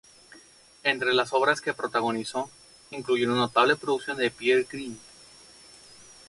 [0.81, 2.49] Entre las obras que protagonizó,
[2.89, 4.97] incluyó una notable producción de Peer Gynt.